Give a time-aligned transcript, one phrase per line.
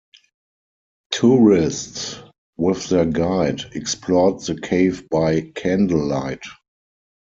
[1.11, 2.17] Tourists,
[2.57, 6.41] with their guide, explored the cave by candlelight.